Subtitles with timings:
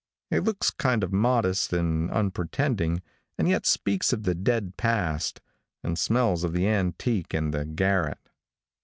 [0.31, 3.03] It looks kind of modest and unpretending,
[3.37, 5.41] and yet speaks of the dead past,
[5.83, 8.17] and smells of the antique and the garret.